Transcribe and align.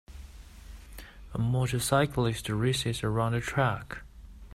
A 1.35 1.37
motorcyclist 1.37 2.49
races 2.49 3.03
around 3.03 3.35
a 3.35 3.39
track. 3.39 3.99